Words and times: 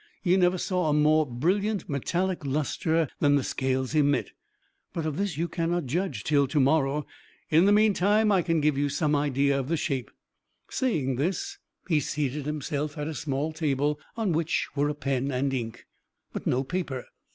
You 0.23 0.35
never 0.35 0.57
saw 0.57 0.89
a 0.89 0.93
more 0.93 1.27
brilliant 1.27 1.87
metallic 1.87 2.43
lustre 2.43 3.07
than 3.19 3.35
the 3.35 3.43
scales 3.43 3.93
emit 3.93 4.31
but 4.93 5.05
of 5.05 5.15
this 5.15 5.37
you 5.37 5.47
cannot 5.47 5.85
judge 5.85 6.23
till 6.23 6.47
to 6.47 6.59
morrow. 6.59 7.05
In 7.51 7.65
the 7.65 7.71
meantime 7.71 8.31
I 8.31 8.41
can 8.41 8.61
give 8.61 8.79
you 8.79 8.89
some 8.89 9.15
idea 9.15 9.59
of 9.59 9.67
the 9.67 9.77
shape." 9.77 10.09
Saying 10.71 11.17
this, 11.17 11.59
he 11.87 11.99
seated 11.99 12.47
himself 12.47 12.97
at 12.97 13.07
a 13.07 13.13
small 13.13 13.53
table, 13.53 13.99
on 14.17 14.31
which 14.33 14.69
were 14.75 14.89
a 14.89 14.95
pen 14.95 15.29
and 15.29 15.53
ink, 15.53 15.85
but 16.33 16.47
no 16.47 16.63
paper. 16.63 17.05